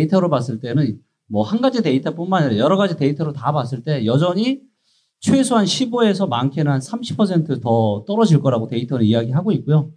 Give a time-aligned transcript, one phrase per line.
[0.00, 4.60] 데이터로 봤을 때는 뭐 한 가지 데이터뿐만 아니라 여러 가지 데이터로 다 봤을 때 여전히
[5.20, 9.92] 최소한 15에서 많게는 한 30%더 떨어질 거라고 데이터는 이야기하고 있고요.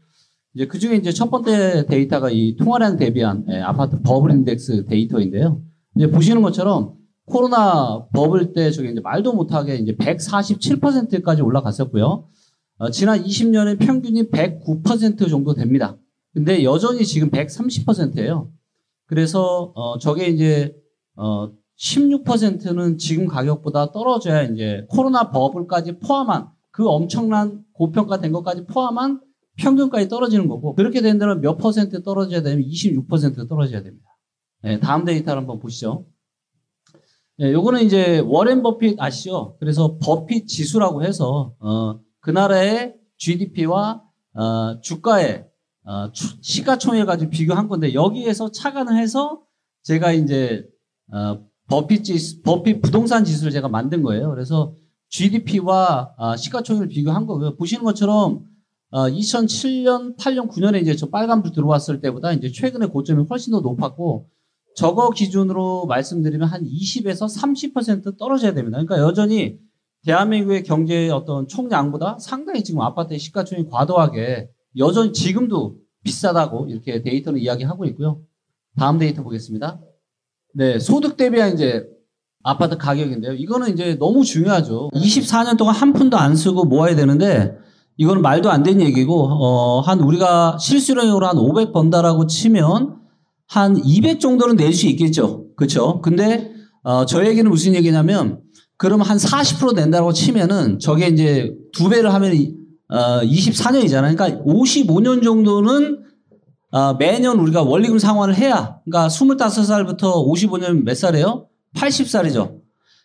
[0.53, 5.61] 이제 그 중에 이제 첫 번째 데이터가 이 통화량 대비한 예, 아파트 버블 인덱스 데이터인데요.
[5.95, 6.93] 이제 보시는 것처럼
[7.25, 12.27] 코로나 버블 때 저게 이제 말도 못하게 이제 147%까지 올라갔었고요.
[12.77, 15.97] 어, 지난 20년의 평균이 109% 정도 됩니다.
[16.33, 18.51] 근데 여전히 지금 130%예요.
[19.05, 20.75] 그래서 어, 저게 이제
[21.15, 29.21] 어, 16%는 지금 가격보다 떨어져야 이제 코로나 버블까지 포함한 그 엄청난 고평가된 것까지 포함한
[29.57, 34.05] 평균까지 떨어지는 거고 그렇게 된다면 몇 퍼센트 떨어져야 되면 26% 떨어져야 됩니다.
[34.63, 36.05] 네, 다음 데이터를 한번 보시죠.
[37.37, 39.57] 네, 요거는 이제 워렌 버핏 아시죠?
[39.59, 44.03] 그래서 버핏 지수라고 해서 어, 그 나라의 GDP와
[44.35, 45.47] 어, 주가의
[45.85, 49.41] 어, 시가총액 가지고 비교한 건데 여기에서 착안을 해서
[49.83, 50.65] 제가 이제
[51.11, 54.29] 어, 버핏 지수, 버핏 부동산 지수를 제가 만든 거예요.
[54.29, 54.73] 그래서
[55.09, 57.55] GDP와 어, 시가총액을 비교한 거고요.
[57.55, 58.45] 보시는 것처럼
[58.89, 64.29] 어, 2007년, 8년, 9년에 이제 저 빨간불 들어왔을 때보다 이제 최근에 고점이 훨씬 더 높았고
[64.75, 67.27] 저거 기준으로 말씀드리면 한 20에서
[67.73, 68.77] 30% 떨어져야 됩니다.
[68.77, 69.59] 그러니까 여전히
[70.05, 77.85] 대한민국의 경제의 어떤 총량보다 상당히 지금 아파트의 시가총액이 과도하게 여전히 지금도 비싸다고 이렇게 데이터는 이야기하고
[77.85, 78.21] 있고요.
[78.77, 79.79] 다음 데이터 보겠습니다.
[80.55, 81.85] 네, 소득 대비한 이제
[82.43, 83.33] 아파트 가격인데요.
[83.33, 84.89] 이거는 이제 너무 중요하죠.
[84.93, 87.55] 24년 동안 한 푼도 안 쓰고 모아야 되는데
[87.97, 92.97] 이거는 말도 안 되는 얘기고 어, 한 우리가 실수령으로 한 500 번다라고 치면
[93.47, 95.45] 한 200 정도는 낼 수 있겠죠.
[95.55, 96.01] 그렇죠?
[96.01, 96.51] 근데
[96.83, 98.41] 어, 저 얘기는 무슨 얘기냐면
[98.77, 102.33] 그러면 한 40% 낸다고 치면은 저게 이제 두 배를 하면
[102.93, 104.15] 어, 24년이잖아요.
[104.15, 106.03] 그러니까 55년 정도는
[106.71, 111.47] 어, 매년 우리가 원리금 상환을 해야 그러니까 25살부터 55년 몇 살이에요?
[111.75, 112.59] 80살이죠.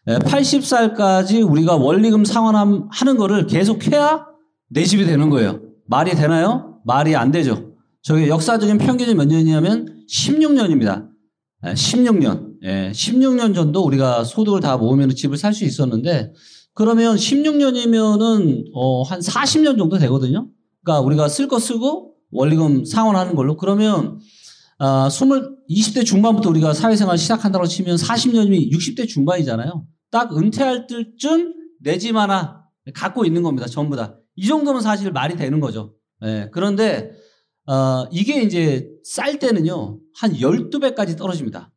[0.07, 4.27] 네, 80살까지 우리가 원리금 상환하는 거를 계속 해야
[4.69, 5.61] 내 집이 되는 거예요.
[5.87, 6.81] 말이 되나요?
[6.85, 7.73] 말이 안 되죠.
[8.03, 11.09] 저게 역사적인 평균이 몇 년이냐면 16년입니다.
[11.65, 12.49] 16년.
[12.63, 16.33] 예, 16년 전도 우리가 소득을 다 모으면 집을 살 수 있었는데
[16.79, 20.49] 그러면 16년이면은 어, 한 40년 정도 되거든요.
[20.85, 24.21] 그러니까 우리가 쓸 거 쓰고 원리금 상환하는 걸로 그러면
[24.79, 29.85] 아, 20, 20대 중반부터 우리가 사회생활 시작한다고 치면 40년이면 60대 중반이잖아요.
[30.13, 32.63] 딱 은퇴할 때쯤 내 집 하나
[32.95, 33.67] 갖고 있는 겁니다.
[33.67, 34.17] 전부 다.
[34.37, 35.97] 이 정도면 사실 말이 되는 거죠.
[36.25, 37.11] 예, 그런데
[37.67, 41.73] 어, 이게 이제 쌀 때는요, 한 12배까지 떨어집니다.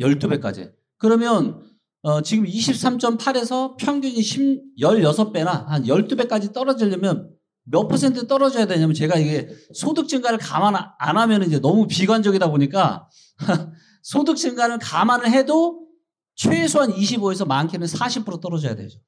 [0.00, 0.70] 12배까지.
[0.96, 1.60] 그러면,
[2.02, 7.30] 어, 지금 23.8에서 평균이 10, 16배나 한 12배까지 떨어지려면
[7.64, 13.08] 몇 퍼센트 떨어져야 되냐면 제가 이게 소득 증가를 감안 안 하면 이제 너무 비관적이다 보니까
[14.02, 15.86] 소득 증가를 감안을 해도
[16.34, 18.98] 최소한 25에서 많게는 40% 떨어져야 되죠.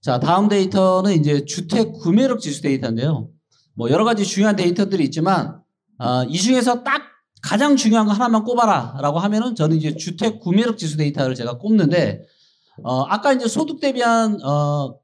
[0.00, 3.28] 자, 다음 데이터는 이제 주택 구매력 지수 데이터인데요.
[3.74, 5.60] 뭐 여러 가지 중요한 데이터들이 있지만
[5.98, 7.02] 어, 이 중에서 딱
[7.46, 12.26] 가장 중요한 거 하나만 꼽아라라고 하면은 저는 이제 주택 구매력 지수 데이터를 제가 꼽는데
[12.82, 14.98] 어, 아까 이제 소득 대비한 어,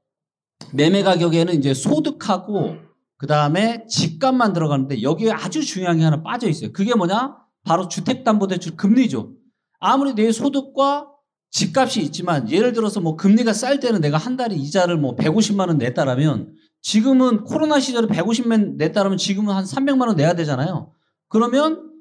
[0.72, 2.78] 매매 가격에는 이제 소득하고
[3.16, 6.72] 그 다음에 집값만 들어가는데 여기에 아주 중요한 게 하나 빠져 있어요.
[6.72, 7.36] 그게 뭐냐?
[7.64, 9.34] 바로 주택담보대출 금리죠.
[9.78, 11.06] 아무리 내 소득과
[11.53, 15.78] 집값이 있지만 예를 들어서 뭐 금리가 쌀 때는 내가 한 달에 이자를 뭐 150만 원
[15.78, 20.91] 냈다라면 지금은 코로나 시절에 150만 냈다라면 지금은 한 300만 원 내야 되잖아요.
[21.28, 21.91] 그러면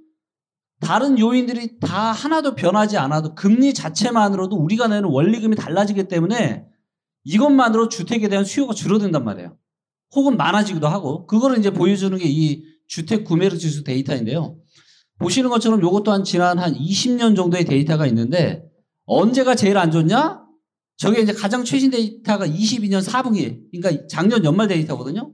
[0.82, 6.66] 다른 요인들이 다 하나도 변하지 않아도 금리 자체만으로도 우리가 내는 원리금이 달라지기 때문에
[7.24, 9.58] 이것만으로 주택에 대한 수요가 줄어든단 말이에요.
[10.16, 14.58] 혹은 많아지기도 하고 그거를 이제 보여주는 게 이 주택 구매력 지수 데이터인데요.
[15.18, 18.66] 보시는 것처럼 이것 또한 지난 한 20년 정도의 데이터가 있는데
[19.06, 20.42] 언제가 제일 안 좋냐?
[20.98, 25.32] 저게 이제 가장 최신 데이터가 22년 4분기, 그러니까 작년 연말 데이터거든요.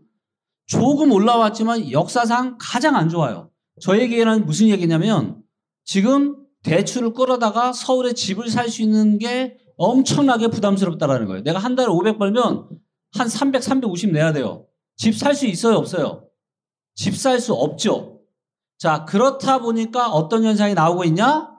[0.67, 3.49] 조금 올라왔지만 역사상 가장 안 좋아요.
[3.81, 5.41] 저 얘기는 무슨 얘기냐면
[5.83, 11.43] 지금 대출을 끌어다가 서울에 집을 살 수 있는 게 엄청나게 부담스럽다라는 거예요.
[11.43, 12.67] 내가 한 달에 500 벌면
[13.13, 14.65] 한 300, 350 내야 돼요.
[14.97, 16.27] 집 살 수 있어요, 없어요?
[16.95, 18.21] 집 살 수 없죠.
[18.79, 21.49] 자, 그렇다 보니까 어떤 현상이 나오고 있냐?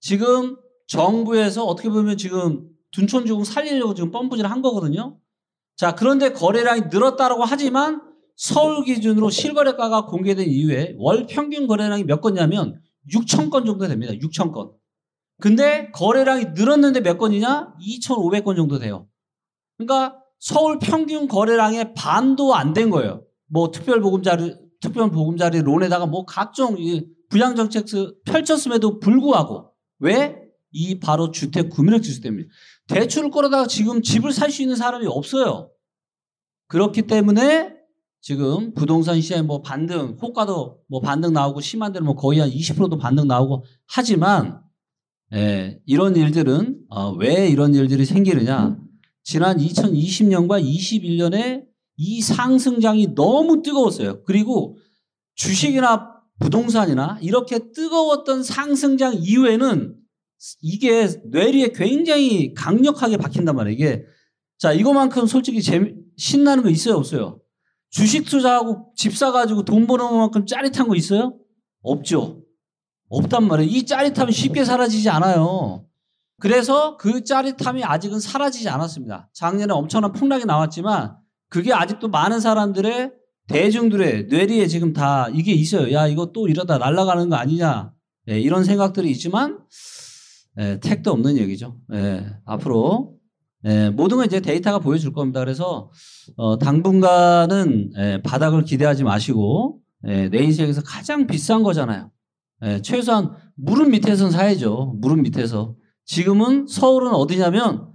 [0.00, 5.18] 지금 정부에서 어떻게 보면 지금 둔촌주공 살리려고 지금 펌프질 한 거거든요.
[5.76, 8.00] 자, 그런데 거래량이 늘었다라고 하지만
[8.36, 12.80] 서울 기준으로 실거래가가 공개된 이후에 월 평균 거래량이 몇 건냐면
[13.12, 14.12] 6천 건 정도 됩니다.
[14.12, 14.72] 6천 건.
[15.40, 17.74] 근데 거래량이 늘었는데 몇 건이냐?
[17.80, 19.08] 2,500건 정도 돼요.
[19.76, 23.24] 그러니까 서울 평균 거래량의 반도 안 된 거예요.
[23.48, 26.76] 뭐 특별 보금자리, 특별 보금자리 론에다가 뭐 각종
[27.30, 27.86] 부양 정책
[28.26, 30.36] 펼쳤음에도 불구하고 왜?
[30.72, 32.44] 이 바로 주택 구매력 지수 때문에.
[32.88, 35.70] 대출을 끌어다가 지금 집을 살 수 있는 사람이 없어요.
[36.68, 37.75] 그렇기 때문에
[38.20, 42.98] 지금 부동산 시장에 뭐 반등, 호가도 뭐 반등 나오고 심한 데는 뭐 거의 한 20%도
[42.98, 44.60] 반등 나오고 하지만
[45.32, 48.78] 예, 이런 일들은 어, 왜 이런 일들이 생기느냐?
[49.24, 51.64] 지난 2020년과 21년에
[51.96, 54.22] 이 상승장이 너무 뜨거웠어요.
[54.24, 54.76] 그리고
[55.34, 59.96] 주식이나 부동산이나 이렇게 뜨거웠던 상승장 이후에는
[60.60, 63.74] 이게 뇌리에 굉장히 강력하게 박힌단 말이에요.
[63.74, 64.04] 이게
[64.58, 67.40] 자 이거만큼 솔직히 재미, 신나는 거 있어요 없어요?
[67.90, 71.36] 주식 투자하고 집 사가지고 돈 버는 만큼 짜릿한 거 있어요?
[71.82, 72.42] 없죠.
[73.08, 73.70] 없단 말이에요.
[73.70, 75.86] 이 짜릿함이 쉽게 사라지지 않아요.
[76.38, 79.30] 그래서 그 짜릿함이 아직은 사라지지 않았습니다.
[79.32, 81.16] 작년에 엄청난 폭락이 나왔지만
[81.48, 83.12] 그게 아직도 많은 사람들의
[83.48, 85.92] 대중들의 뇌리에 지금 다 이게 있어요.
[85.92, 87.92] 야, 이거 또 이러다 날아가는 거 아니냐.
[88.26, 89.60] 네, 이런 생각들이 있지만
[90.56, 91.78] 네, 택도 없는 얘기죠.
[91.88, 93.15] 네, 앞으로
[93.66, 95.40] 네, 모든 건 이제 데이터가 보여줄 겁니다.
[95.40, 95.90] 그래서
[96.36, 102.12] 어, 당분간은 바닥을 기대하지 마시고 내 인생에서 가장 비싼 거잖아요.
[102.82, 104.94] 최소한 무릎 밑에서는 사야죠.
[105.00, 105.74] 무릎 밑에서.
[106.04, 107.88] 지금은 서울은 어디냐면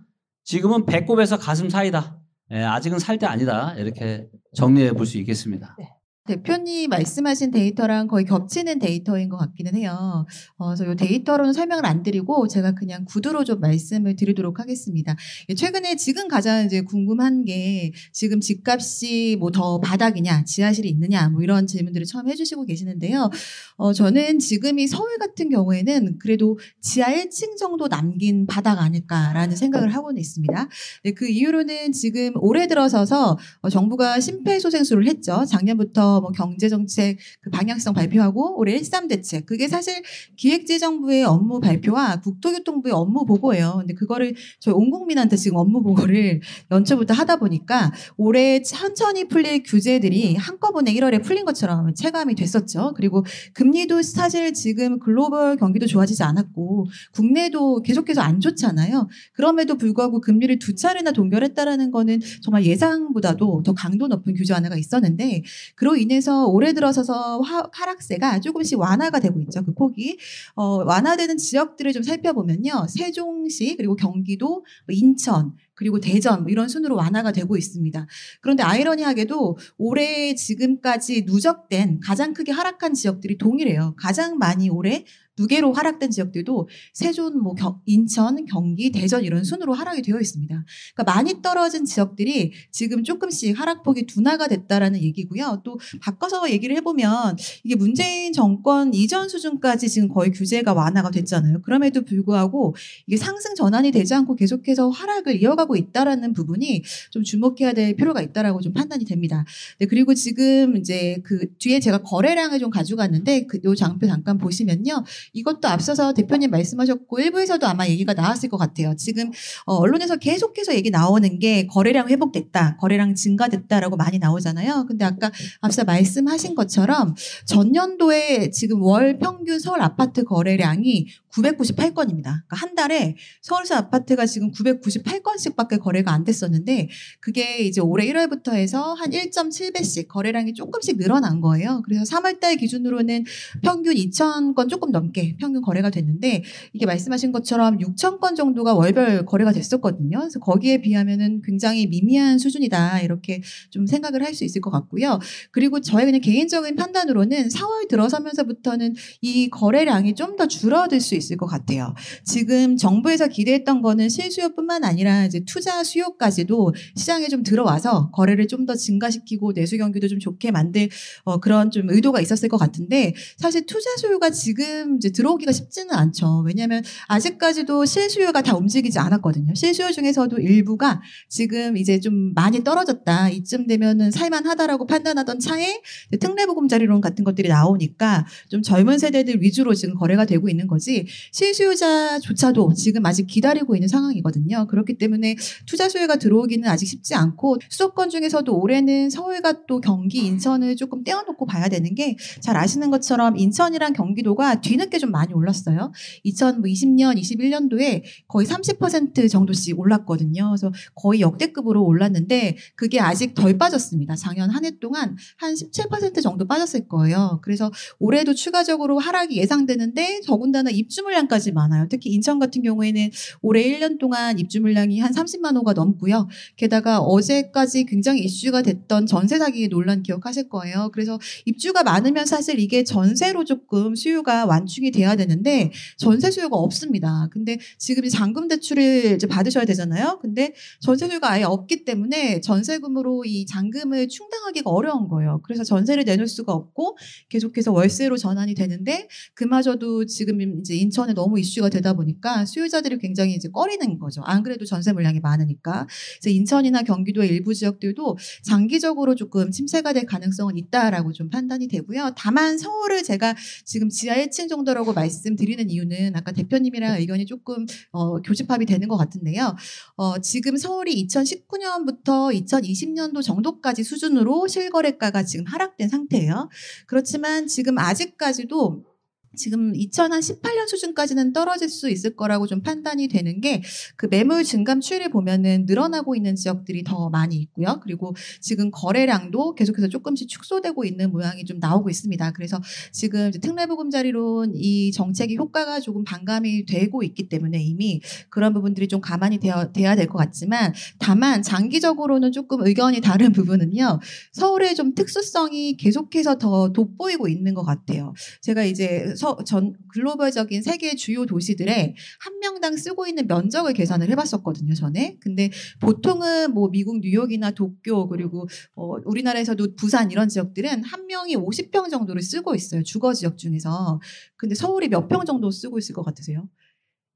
[0.44, 2.20] 지금은 배꼽에서 가슴 사이다.
[2.50, 3.74] 아직은 살 때 아니다.
[3.78, 5.76] 이렇게 정리해 볼 수 있겠습니다.
[5.80, 5.88] 네.
[6.28, 10.26] 대표님 말씀하신 데이터랑 거의 겹치는 데이터인 것 같기는 해요.
[10.58, 15.16] 어, 그래서 이 데이터로는 설명을 안 드리고 제가 그냥 구두로 좀 말씀을 드리도록 하겠습니다.
[15.50, 21.42] 예, 최근에 지금 가장 이제 궁금한 게 지금 집값이 뭐 더 바닥이냐, 지하실이 있느냐, 뭐
[21.42, 23.30] 이런 질문들을 처음 해주시고 계시는데요.
[23.76, 30.20] 어, 저는 지금이 서울 같은 경우에는 그래도 지하 1층 정도 남긴 바닥 아닐까라는 생각을 하고는
[30.20, 30.70] 있습니다.
[31.04, 35.46] 네, 그 이유로는 지금 올해 들어서서 어, 정부가 심폐소생술을 했죠.
[35.46, 40.02] 작년부터 뭐 경제 정책 그 방향성 발표하고 올해 13 대책 그게 사실
[40.36, 43.76] 기획재정부의 업무 발표와 국토교통부의 업무 보고예요.
[43.80, 46.42] 근데 그거를 저희 온 국민한테 지금 업무 보고를
[46.72, 52.94] 연초부터 하다 보니까 올해 천천히 풀릴 규제들이 한꺼번에 1월에 풀린 것처럼 체감이 됐었죠.
[52.96, 59.08] 그리고 금리도 사실 지금 글로벌 경기도 좋아지지 않았고 국내도 계속해서 안 좋잖아요.
[59.34, 65.44] 그럼에도 불구하고 금리를 두 차례나 동결했다라는 거는 정말 예상보다도 더 강도 높은 규제 하나가 있었는데
[65.76, 69.64] 그로 인해서 올해 들어서서 하, 하락세가 조금씩 완화가 되고 있죠.
[69.64, 70.18] 그 폭이.
[70.56, 72.88] 어, 완화되는 지역들을 좀 살펴보면요.
[72.90, 78.06] 세종시 그리고 경기도, 뭐 인천, 그리고 대전 뭐 이런 순으로 완화가 되고 있습니다.
[78.42, 83.96] 그런데 아이러니하게도 올해 지금까지 누적된 가장 크게 하락한 지역들이 동일해요.
[83.98, 85.06] 가장 많이 올해
[85.42, 90.66] 두 개로 하락된 지역들도 세존, 뭐 경, 인천, 경기, 대전 이런 순으로 하락이 되어 있습니다.
[90.94, 95.64] 그러니까 많이 떨어진 지역들이 지금 조금씩 하락폭이 둔화가 됐다라는 얘기고요.
[95.64, 101.64] 또 바꿔서 얘기를 해보면 이게 문재인 정권 이전 수준까지 지금 거의 규제가 완화가 됐잖아요.
[101.64, 102.76] 그럼에도 불구하고
[103.08, 108.62] 이게 상승 전환이 되지 않고 계속해서 하락을 이어가고 있다라는 부분이 좀 주목해야 될 필요가 있다라고
[108.62, 109.44] 좀 판단이 됩니다.
[109.80, 115.04] 네, 그리고 지금 이제 그 뒤에 제가 거래량을 좀 가져갔는데 그 요 장표 잠깐 보시면요.
[115.34, 118.96] 이것도 앞서서 대표님 말씀하셨고 일부에서도 아마 얘기가 나왔을 것 같아요.
[118.98, 119.32] 지금
[119.66, 124.86] 어, 언론에서 계속해서 얘기 나오는 게 거래량 회복됐다, 거래량 증가됐다라고 많이 나오잖아요.
[124.88, 125.32] 근데 아까
[125.62, 132.24] 앞서 말씀하신 것처럼 전년도에 지금 월 평균 서울 아파트 거래량이 998건입니다.
[132.24, 138.94] 그러니까 한 달에 서울시 아파트가 지금 998건씩밖에 거래가 안 됐었는데 그게 이제 올해 1월부터 해서
[138.94, 141.82] 한 1.7배씩 거래량이 조금씩 늘어난 거예요.
[141.86, 143.26] 그래서 3월달 기준으로는
[143.62, 150.20] 평균 2,000건 조금 넘게 평균 거래가 됐는데 이게 말씀하신 것처럼 6,000건 정도가 월별 거래가 됐었거든요.
[150.20, 155.20] 그래서 거기에 비하면은 굉장히 미미한 수준이다 이렇게 좀 생각을 할 수 있을 것 같고요.
[155.52, 161.46] 그리고 저의 그냥 개인적인 판단으로는 4월 들어서면서부터는 이 거래량이 좀 더 줄어들 수 있을 것
[161.46, 161.94] 같아요.
[162.24, 168.76] 지금 정부에서 기대했던 거는 실수요뿐만 아니라 이제 투자 수요까지도 시장에 좀 들어와서 거래를 좀 더
[168.76, 170.88] 증가시키고 내수 경기도 좀 좋게 만들
[171.24, 176.44] 어, 그런 좀 의도가 있었을 것 같은데 사실 투자 수요가 지금 이제 들어오기가 쉽지는 않죠.
[176.46, 179.56] 왜냐하면 아직까지도 실수요가 다 움직이지 않았거든요.
[179.56, 183.30] 실수요 중에서도 일부가 지금 이제 좀 많이 떨어졌다.
[183.30, 185.82] 이쯤 되면은 살만하다라고 판단하던 차에
[186.20, 193.06] 특례보금자리론 같은 것들이 나오니까 좀 젊은 세대들 위주로 지금 거래가 되고 있는 거지 실수요자조차도 지금
[193.06, 194.68] 아직 기다리고 있는 상황이거든요.
[194.68, 200.76] 그렇기 때문에 투자 수요가 들어오기는 아직 쉽지 않고 수도권 중에서도 올해는 서울과 또 경기, 인천을
[200.76, 205.92] 조금 떼어놓고 봐야 되는 게 잘 아시는 것처럼 인천이랑 경기도가 뒤늦게 좀 많이 올랐어요.
[206.26, 210.50] 2020년, 21년도에 거의 30% 정도씩 올랐거든요.
[210.50, 214.16] 그래서 거의 역대급으로 올랐는데 그게 아직 덜 빠졌습니다.
[214.16, 217.40] 작년 한 해 동안 한 17% 정도 빠졌을 거예요.
[217.42, 221.88] 그래서 올해도 추가적으로 하락이 예상되는데 더군다나 입주 물량까지 많아요.
[221.90, 223.10] 특히 인천 같은 경우에는
[223.42, 226.28] 올해 1년 동안 입주 물량이 한 30만 호가 넘고요.
[226.56, 230.90] 게다가 어제까지 굉장히 이슈가 됐던 전세 사기 논란 기억하실 거예요.
[230.94, 237.28] 그래서 입주가 많으면 사실 이게 전세로 조금 수요가 완충 이 돼야 되는데 전세 수요가 없습니다.
[237.32, 240.20] 근데 지금 잔금 대출을 이제 받으셔야 되잖아요.
[240.22, 245.42] 근데 전세 수요가 아예 없기 때문에 전세금으로 이 잔금을 충당하기가 어려운 거예요.
[245.44, 246.98] 그래서 전세를 내놓을 수가 없고
[247.30, 253.50] 계속해서 월세로 전환이 되는데 그마저도 지금 이제 인천에 너무 이슈가 되다 보니까 수요자들이 굉장히 이제
[253.50, 254.22] 꺼리는 거죠.
[254.24, 255.88] 안 그래도 전세 물량이 많으니까.
[256.22, 262.14] 그래서 인천이나 경기도의 일부 지역들도 장기적으로 조금 침체가 될 가능성은 있다라고 좀 판단이 되고요.
[262.18, 263.36] 다만 서울을 제가
[263.66, 268.98] 지금 지하 1층 정도 라고 말씀드리는 이유는 아까 대표님이랑 의견이 조금 어, 교집합이 되는 것
[268.98, 269.56] 같은데요.
[269.96, 276.50] 어, 지금 서울이 2019년부터 2020년도 정도까지 수준으로 실거래가가 지금 하락된 상태예요.
[276.88, 278.91] 그렇지만 지금 아직까지도
[279.36, 283.62] 지금 2018년 수준까지는 떨어질 수 있을 거라고 좀 판단이 되는 게
[283.96, 287.80] 그 매물 증감 추이를 보면은 늘어나고 있는 지역들이 더 많이 있고요.
[287.84, 292.32] 그리고 지금 거래량도 계속해서 조금씩 축소되고 있는 모양이 좀 나오고 있습니다.
[292.32, 292.60] 그래서
[292.92, 299.40] 지금 특례보금자리론 이 정책이 효과가 조금 반감이 되고 있기 때문에 이미 그런 부분들이 좀 가만히
[299.40, 304.00] 되어, 돼야 될 것 같지만 다만 장기적으로는 조금 의견이 다른 부분은요.
[304.34, 308.14] 서울의 좀 특수성이 계속해서 더 돋보이고 있는 것 같아요.
[308.42, 314.74] 제가 이제 서, 전 글로벌적인 세계 주요 도시들의 한 명당 쓰고 있는 면적을 계산을 해봤었거든요
[314.74, 315.18] 전에.
[315.22, 321.90] 근데 보통은 뭐 미국 뉴욕이나 도쿄 그리고 어, 우리나라에서도 부산 이런 지역들은 한 명이 50평
[321.92, 324.00] 정도를 쓰고 있어요 주거 지역 중에서.
[324.38, 326.48] 근데 서울이 몇 평 정도 쓰고 있을 것 같으세요?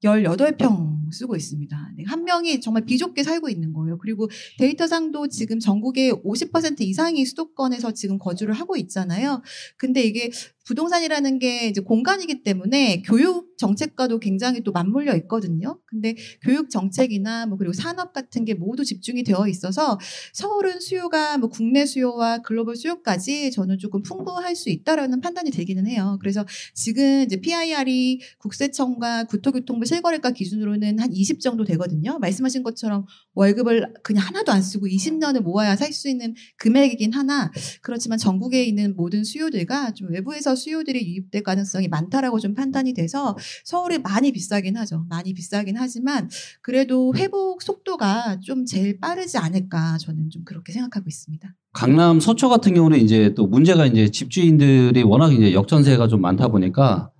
[0.03, 1.91] 18평 쓰고 있습니다.
[1.97, 3.97] 네, 한 명이 정말 비좁게 살고 있는 거예요.
[3.97, 9.41] 그리고 데이터상도 지금 전국의 50% 이상이 수도권에서 지금 거주를 하고 있잖아요.
[9.77, 10.29] 근데 이게
[10.65, 15.79] 부동산이라는 게 이제 공간이기 때문에 교육 정책과도 굉장히 또 맞물려 있거든요.
[15.85, 19.97] 근데 교육 정책이나 뭐 그리고 산업 같은 게 모두 집중이 되어 있어서
[20.33, 26.17] 서울은 수요가 뭐 국내 수요와 글로벌 수요까지 저는 조금 풍부할 수 있다라는 판단이 되기는 해요.
[26.19, 32.19] 그래서 지금 이제 PIR이 국세청과 국토교통부 실거래가 기준으로는 한 20 정도 되거든요.
[32.19, 38.17] 말씀하신 것처럼 월급을 그냥 하나도 안 쓰고 20년을 모아야 살 수 있는 금액이긴 하나 그렇지만
[38.17, 44.31] 전국에 있는 모든 수요들과 좀 외부에서 수요들이 유입될 가능성이 많다라고 좀 판단이 돼서 서울이 많이
[44.31, 45.05] 비싸긴 하죠.
[45.09, 46.29] 많이 비싸긴 하지만
[46.61, 51.53] 그래도 회복 속도가 좀 제일 빠르지 않을까 저는 좀 그렇게 생각하고 있습니다.
[51.73, 57.11] 강남 서초 같은 경우는 이제 또 문제가 이제 집주인들이 워낙 이제 역전세가 좀 많다 보니까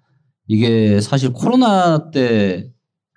[0.48, 2.72] 이게 사실 코로나 때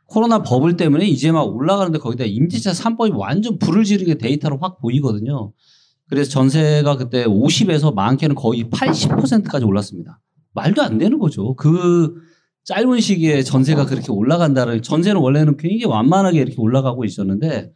[0.07, 4.81] 코로나 버블 때문에 이제 막 올라가는데 거기다 임대차 3법이 완전 불을 지르는 게 데이터로 확
[4.81, 5.53] 보이거든요.
[6.09, 10.21] 그래서 전세가 그때 50에서 많게는 거의 80%까지 올랐습니다.
[10.55, 11.55] 말도 안 되는 거죠.
[11.55, 12.15] 그
[12.65, 17.73] 짧은 시기에 전세가 그렇게 올라간다는 전세는 원래는 굉장히 완만하게 이렇게 올라가고 있었는데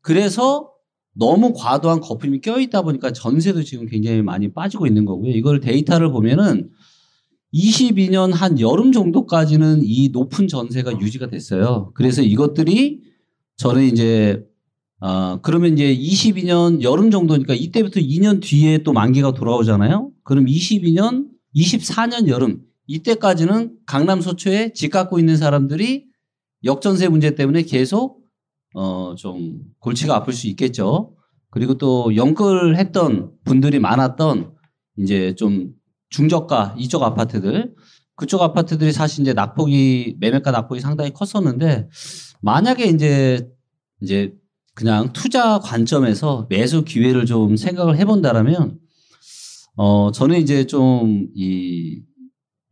[0.00, 0.70] 그래서
[1.14, 5.32] 너무 과도한 거품이 껴있다 보니까 전세도 지금 굉장히 많이 빠지고 있는 거고요.
[5.32, 6.70] 이걸 데이터를 보면은
[7.54, 11.92] 22년 한 여름 정도까지는 이 높은 전세가 유지가 됐어요.
[11.94, 13.00] 그래서 이것들이
[13.56, 14.44] 저는 이제
[15.00, 20.10] 아, 그러면 이제 22년 여름 정도니까 이때부터 2년 뒤에 또 만기가 돌아오잖아요.
[20.24, 26.06] 그럼 22년, 24년 여름 이때까지는 강남 서초에 집 갖고 있는 사람들이
[26.64, 28.20] 역전세 문제 때문에 계속
[28.74, 31.14] 어, 좀 골치가 아플 수 있겠죠.
[31.50, 34.52] 그리고 또 연끌했던 분들이 많았던
[34.98, 35.72] 이제 좀
[36.10, 37.74] 중저가 이쪽 아파트들
[38.14, 41.88] 그쪽 아파트들이 사실 이제 낙폭이 매매가 낙폭이 상당히 컸었는데
[42.40, 43.48] 만약에 이제
[44.00, 44.32] 이제
[44.76, 48.78] 그냥 투자 관점에서 매수 기회를 좀 생각을 해본다라면
[49.76, 52.02] 어 저는 이제 좀 이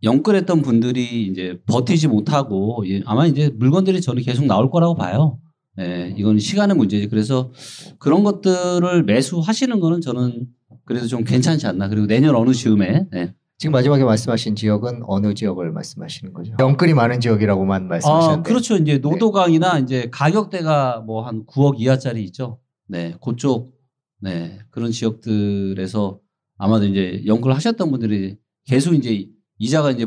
[0.05, 5.39] 영끌했던 분들이 이제 버티지 못하고 아마 이제 물건들이 저는 계속 나올 거라고 봐요.
[5.81, 7.09] 예, 이건 시간의 문제지.
[7.09, 7.51] 그래서
[7.99, 10.47] 그런 것들을 매수하시는 거는 저는
[10.85, 11.89] 그래도 좀 괜찮지 않나.
[11.89, 13.35] 그리고 내년 어느 즈음에 예.
[13.59, 16.55] 지금 마지막에 말씀하신 지역은 어느 지역을 말씀하시는 거죠?
[16.59, 18.41] 영끌이 많은 지역이라고만 말씀하셨는데.
[18.41, 18.77] 아, 그렇죠.
[18.77, 22.59] 이제 노도강이나 이제 가격대가 뭐 한 9억 이하짜리 있죠.
[22.89, 23.73] 네, 그쪽
[24.21, 26.21] 네 그런 지역들에서
[26.59, 30.07] 아마도 이제 연구를 하셨던 분들이 계속 이제 이자가 이제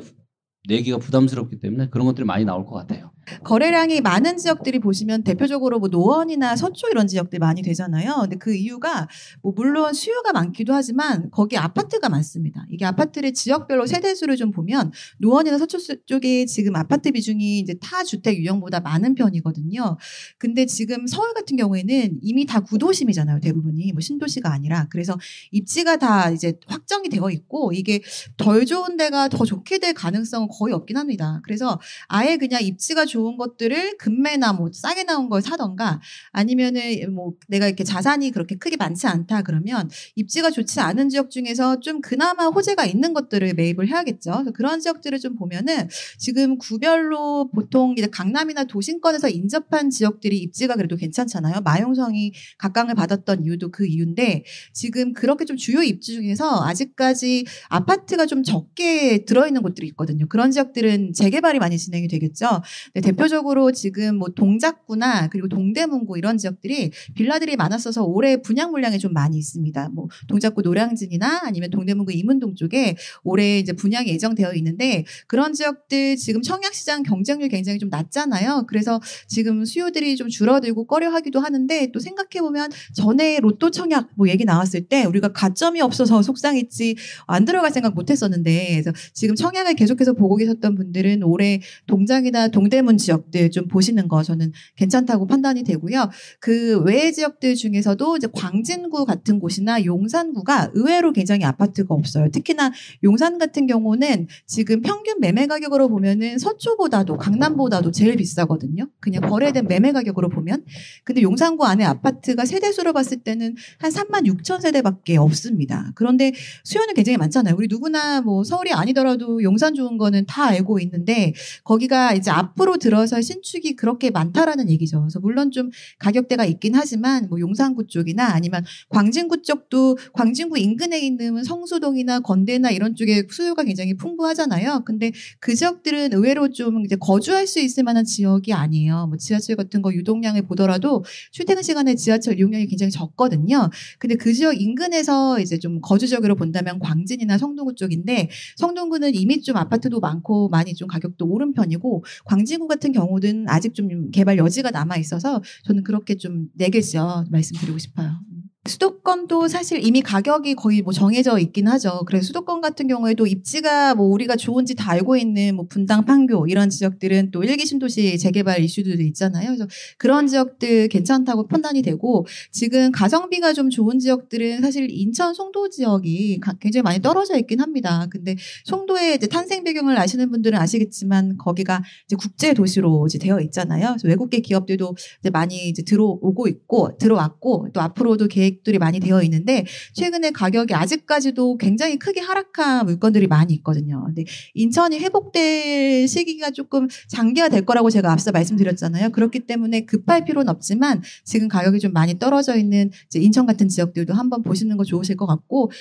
[0.68, 3.12] 내기가 부담스럽기 때문에 그런 것들이 많이 나올 것 같아요.
[3.44, 8.18] 거래량이 많은 지역들이 보시면 대표적으로 뭐 노원이나 서초 이런 지역들 많이 되잖아요.
[8.22, 9.08] 근데 그 이유가
[9.42, 12.66] 뭐 물론 수요가 많기도 하지만 거기 아파트가 많습니다.
[12.70, 18.38] 이게 아파트를 지역별로 세대수를 좀 보면 노원이나 서초 쪽에 지금 아파트 비중이 이제 타 주택
[18.38, 19.98] 유형보다 많은 편이거든요.
[20.38, 23.40] 근데 지금 서울 같은 경우에는 이미 다 구도심이잖아요.
[23.42, 25.18] 대부분이 뭐 신도시가 아니라 그래서
[25.52, 28.02] 입지가 다 이제 확정이 되어 있고 이게
[28.38, 31.42] 덜 좋은 데가 더 좋게 될 가능성은 거의 없긴 합니다.
[31.44, 36.00] 그래서 아예 그냥 입지가 좋은 것들을 금매나 뭐 싸게 나온 걸 사던가
[36.32, 41.80] 아니면은 뭐 내가 이렇게 자산이 그렇게 크게 많지 않다 그러면 입지가 좋지 않은 지역 중에서
[41.80, 44.46] 좀 그나마 호재가 있는 것들을 매입을 해야겠죠.
[44.54, 51.62] 그런 지역들을 좀 보면은 지금 구별로 보통 이제 강남이나 도심권에서 인접한 지역들이 입지가 그래도 괜찮잖아요.
[51.62, 54.44] 마용성이 각광을 받았던 이유도 그 이유인데
[54.74, 60.28] 지금 그렇게 좀 주요 입지 중에서 아직까지 아파트가 좀 적게 들어있는 곳들이 있거든요.
[60.28, 62.62] 그런 지역들은 재개발이 많이 진행이 되겠죠.
[63.08, 69.38] 대표적으로 지금 뭐 동작구나 그리고 동대문구 이런 지역들이 빌라들이 많았어서 올해 분양 물량이 좀 많이
[69.38, 69.90] 있습니다.
[69.94, 76.42] 뭐 동작구 노량진이나 아니면 동대문구 이문동 쪽에 올해 이제 분양이 예정되어 있는데 그런 지역들 지금
[76.42, 78.66] 청약시장 경쟁률 굉장히 좀 낮잖아요.
[78.68, 84.44] 그래서 지금 수요들이 좀 줄어들고 꺼려하기도 하는데 또 생각해 보면 전에 로또 청약 뭐 얘기
[84.44, 86.98] 나왔을 때 우리가 가점이 없어서 속상했지
[87.28, 93.52] 안 들어갈 생각 못했었는데 그래서 지금 청약을 계속해서 보고 계셨던 분들은 올해 동작이나 동대문 지역들
[93.52, 96.10] 좀 보시는 거 저는 괜찮다고 판단이 되고요.
[96.40, 102.30] 그 외의 지역들 중에서도 이제 광진구 같은 곳이나 용산구가 의외로 굉장히 아파트가 없어요.
[102.32, 102.72] 특히나
[103.04, 108.90] 용산 같은 경우는 지금 평균 매매 가격으로 보면은 서초보다도 강남보다도 제일 비싸거든요.
[109.00, 110.66] 그냥 거래된 매매 가격으로 보면.
[111.04, 115.92] 근데 용산구 안에 아파트가 세대 수로 봤을 때는 한 3만 6천 세대밖에 없습니다.
[115.96, 117.56] 그런데 수요는 굉장히 많잖아요.
[117.58, 122.87] 우리 누구나 뭐 서울이 아니더라도 용산 좋은 거는 다 알고 있는데 거기가 이제 앞으로 들
[122.94, 125.02] 어서 신축이 그렇게 많다라는 얘기죠.
[125.02, 131.44] 그래서 물론 좀 가격대가 있긴 하지만 뭐 용산구 쪽이나 아니면 광진구 쪽도 광진구 인근에 있는
[131.44, 134.84] 성수동이나 건대나 이런 쪽에 수요가 굉장히 풍부하잖아요.
[134.86, 139.08] 근데 그 지역들은 의외로 좀 이제 거주할 수 있을 만한 지역이 아니에요.
[139.08, 143.70] 뭐 지하철 같은 거 유동량을 보더라도 출퇴근 시간에 지하철 이용량이 굉장히 적거든요.
[144.00, 150.00] 근데 그 지역 인근에서 이제 좀 거주적으로 본다면 광진이나 성동구 쪽인데 성동구는 이미 좀 아파트도
[150.00, 155.42] 많고 많이 좀 가격도 오른 편이고 광진구 같은 경우는 아직 좀 개발 여지가 남아 있어서
[155.64, 158.20] 저는 그렇게 좀 내겠죠 말씀드리고 싶어요.
[158.68, 162.04] 수도권도 사실 이미 가격이 거의 뭐 정해져 있긴 하죠.
[162.06, 166.70] 그래서 수도권 같은 경우에도 입지가 뭐 우리가 좋은지 다 알고 있는 뭐 분당, 판교 이런
[166.70, 169.48] 지역들은 또 일기 신도시 재개발 이슈들도 있잖아요.
[169.48, 176.42] 그래서 그런 지역들 괜찮다고 판단이 되고 지금 가성비가 좀 좋은 지역들은 사실 인천 송도 지역이
[176.60, 178.08] 굉장히 많이 떨어져 있긴 합니다.
[178.10, 183.90] 근데 송도의 이제 탄생 배경을 아시는 분들은 아시겠지만 거기가 이제 국제 도시로 이제 되어 있잖아요.
[183.90, 189.22] 그래서 외국계 기업들도 이제 많이 이제 들어오고 있고 들어왔고 또 앞으로도 계획 계획들이 많이 되어
[189.24, 194.04] 있는데 최근에 가격이 아직까지도 굉장히 크게 하락한 물건들이 많이 있거든요.
[194.06, 199.12] 근데 인천이 회복될 시기가 조금 장기화될 거라고 제가 앞서 말씀드렸잖아요.
[199.12, 204.44] 그렇기 때문에 급할 필요는 없지만 지금 가격이 좀 많이 떨어져 있는 인천 같은 지역들도 한번
[204.44, 205.72] 보시는 거 좋으실 것 같고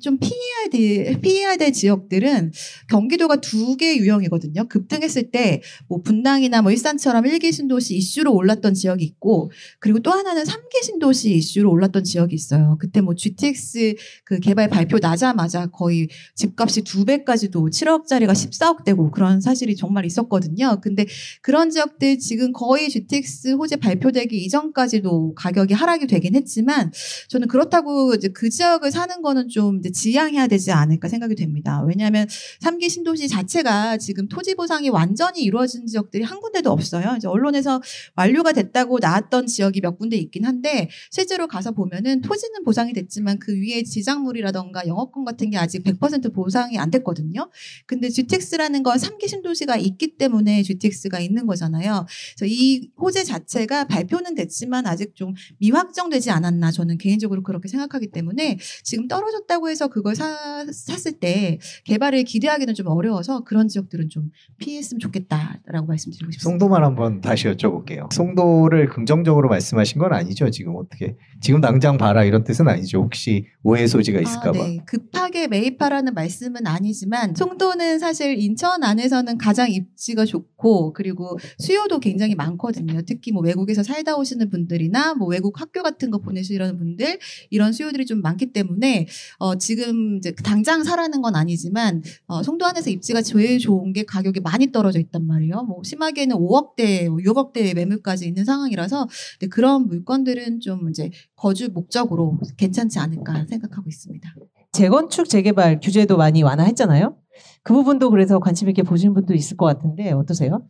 [0.00, 2.52] 좀 피해야 될 피해야 될 지역들은
[2.88, 4.68] 경기도가 두 개 유형이거든요.
[4.68, 10.44] 급등했을 때 뭐 분당이나 뭐 일산처럼 일기 신도시 이슈로 올랐던 지역이 있고 그리고 또 하나는
[10.44, 12.76] 삼기 신도시 이슈로 올랐던 지역 지역이 있어요.
[12.80, 19.40] 그때 뭐 GTX 그 개발 발표 나자마자 거의 집값이 두 배까지도 7억짜리가 14억 되고 그런
[19.40, 20.80] 사실이 정말 있었거든요.
[20.82, 21.06] 근데
[21.42, 26.90] 그런 지역들 지금 거의 GTX 호재 발표되기 이전까지도 가격이 하락이 되긴 했지만
[27.28, 31.82] 저는 그렇다고 이제 그 지역을 사는 거는 좀 이제 지양해야 되지 않을까 생각이 됩니다.
[31.86, 32.26] 왜냐하면
[32.60, 37.14] 3기 신도시 자체가 지금 토지 보상이 완전히 이루어진 지역들이 한 군데도 없어요.
[37.16, 37.80] 이제 언론에서
[38.16, 43.38] 완료가 됐다고 나왔던 지역이 몇 군데 있긴 한데 실제로 가서 보면은 보면은 토지는 보상이 됐지만
[43.38, 47.50] 그 위에 지작물이라던가 영업권 같은 게 아직 100% 보상이 안 됐거든요.
[47.86, 52.06] 근데 GTX라는 건 3기 신도시가 있기 때문에 GTX가 있는 거잖아요.
[52.36, 58.58] 그래서 이 호재 자체가 발표는 됐지만 아직 좀 미확정되지 않았나 저는 개인적으로 그렇게 생각하기 때문에
[58.82, 65.00] 지금 떨어졌다고 해서 그걸 사, 샀을 때 개발을 기대하기는 좀 어려워서 그런 지역들은 좀 피했으면
[65.00, 66.50] 좋겠다라고 말씀드리고 싶습니다.
[66.50, 68.12] 송도만 한번 다시 여쭤볼게요.
[68.12, 70.50] 송도를 긍정적으로 말씀하신 건 아니죠?
[70.50, 73.00] 지금 어떻게 지금 당장 당장 봐라 이런 뜻은 아니죠.
[73.00, 74.58] 혹시 오해 소지가 있을까 아, 봐.
[74.58, 74.78] 네.
[74.86, 83.02] 급하게 매입하라는 말씀은 아니지만 송도는 사실 인천 안에서는 가장 입지가 좋고 그리고 수요도 굉장히 많거든요.
[83.06, 87.18] 특히 뭐 외국에서 살다 오시는 분들이나 뭐 외국 학교 같은 거 보내시려는 분들
[87.50, 89.06] 이런 수요들이 좀 많기 때문에
[89.38, 94.40] 어 지금 이제 당장 사라는 건 아니지만 어 송도 안에서 입지가 제일 좋은 게 가격이
[94.40, 95.62] 많이 떨어져 있단 말이에요.
[95.62, 99.08] 뭐 심하게는 5억대, 6억대 매물까지 있는 상황이라서
[99.50, 104.34] 그런 물건들은 좀 이제 거주 목 적으로 괜찮지 않을까 생각하고 있습니다.
[104.72, 107.16] 재건축 재개발 규제도 많이 완화했잖아요.
[107.62, 110.66] 그 부분도 그래서 관심 있게 보시는 분도 있을 것 같은데 어떠세요?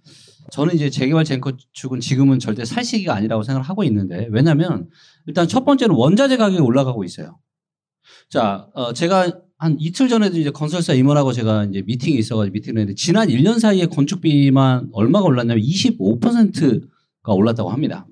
[0.50, 4.88] 저는 이제 재개발 재건축은 지금은 절대 살 시기가 아니라고 생각을 하고 있는데 왜냐하면
[5.26, 7.38] 일단 첫 번째는 원자재 가격이 올라가고 있어요.
[8.28, 12.94] 자, 어, 제가 한 이틀 전에도 이제 건설사 임원하고 제가 이제 미팅이 있어가지고 미팅을 했는데
[12.96, 18.06] 지난 1년 사이에 건축비만 얼마가 올랐냐면 25%가 올랐다고 합니다.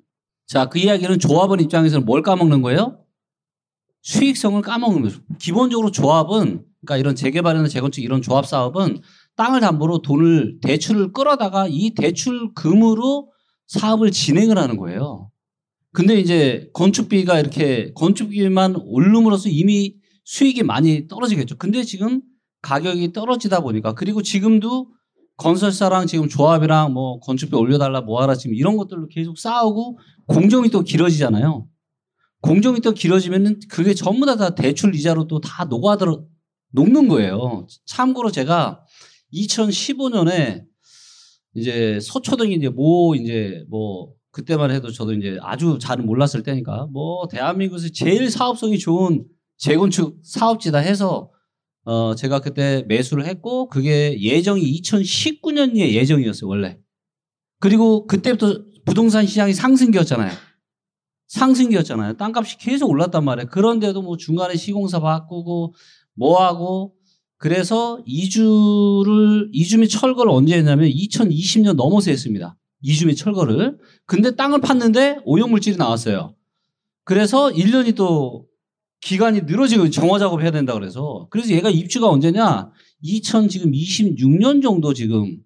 [0.52, 2.98] 자, 그 이야기는 조합원 입장에서는 뭘 까먹는 거예요?
[4.02, 5.20] 수익성을 까먹는 거죠.
[5.38, 9.00] 기본적으로 조합은 그러니까 이런 재개발이나 재건축 이런 조합 사업은
[9.36, 13.32] 땅을 담보로 돈을 대출을 끌어다가 이 대출금으로
[13.66, 15.30] 사업을 진행을 하는 거예요.
[15.90, 21.56] 근데 이제 건축비가 이렇게 건축비만 오름으로써 이미 수익이 많이 떨어지겠죠.
[21.56, 22.20] 근데 지금
[22.60, 24.88] 가격이 떨어지다 보니까 그리고 지금도
[25.36, 31.66] 건설사랑 지금 조합이랑 뭐 건축비 올려달라 뭐하라 지금 이런 것들로 계속 싸우고 공정이 또 길어지잖아요.
[32.42, 36.24] 공정이 또 길어지면은 그게 전부 다, 다 대출 이자로 또 다 녹아들어
[36.72, 37.66] 녹는 거예요.
[37.86, 38.84] 참고로 제가
[39.34, 40.64] 2015년에
[41.54, 47.28] 이제 서초동이 이제 뭐 이제 뭐 그때만 해도 저도 이제 아주 잘 몰랐을 때니까 뭐
[47.28, 49.24] 대한민국에서 제일 사업성이 좋은
[49.58, 51.30] 재건축 사업지다 해서
[51.84, 56.78] 어 제가 그때 매수를 했고 그게 예정이 2019년에 예정이었어요 원래.
[57.60, 60.32] 그리고 그때부터 부동산 시장이 상승기였잖아요.
[61.28, 62.16] 상승기였잖아요.
[62.16, 63.48] 땅값이 계속 올랐단 말이에요.
[63.48, 65.74] 그런데도 뭐 중간에 시공사 바꾸고
[66.14, 66.94] 뭐하고
[67.38, 72.56] 그래서 이주를 이주 및 철거를 언제 했냐면 2020년 넘어서 했습니다.
[72.82, 73.78] 이주 및 철거를.
[74.06, 76.36] 근데 땅을 팠는데 오염물질이 나왔어요.
[77.04, 78.46] 그래서 1년이 또
[79.02, 81.26] 기간이 늘어지고 정화 작업 해야 된다 그래서.
[81.30, 82.70] 그래서 얘가 입주가 언제냐?
[83.02, 85.38] 2000 지금 26년 정도 지금.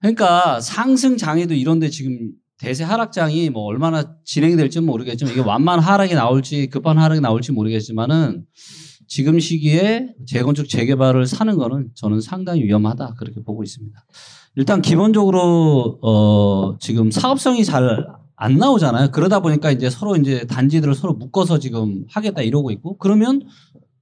[0.00, 6.14] 그러니까 상승 장에도 이런데 지금 대세 하락장이 뭐 얼마나 진행이 될지 모르겠지만 이게 완만 하락이
[6.14, 8.44] 나올지 급한 하락이 나올지 모르겠지만은
[9.06, 13.98] 지금 시기에 재건축 재개발을 사는 거는 저는 상당히 위험하다 그렇게 보고 있습니다.
[14.56, 18.06] 일단 기본적으로 어 지금 사업성이 잘
[18.42, 19.10] 안 나오잖아요.
[19.10, 23.42] 그러다 보니까 이제 서로 이제 단지들을 서로 묶어서 지금 하겠다 이러고 있고 그러면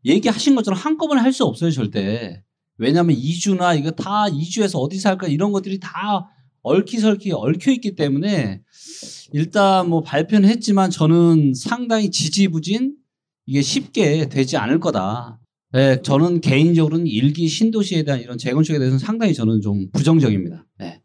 [0.04, 2.44] 얘기하신 것처럼 한꺼번에 할 수 없어요 절대.
[2.76, 6.30] 왜냐하면 이주나 이거 다 이주해서 어디 살까 이런 것들이 다
[6.62, 8.62] 얽히설키 얽혀 있기 때문에
[9.32, 12.94] 일단 뭐 발표는 했지만 저는 상당히 지지부진
[13.44, 15.40] 이게 쉽게 되지 않을 거다.
[15.72, 20.64] 네, 저는 개인적으로는 일기 신도시에 대한 이런 재건축에 대해서는 상당히 저는 좀 부정적입니다.
[20.78, 20.97] 네.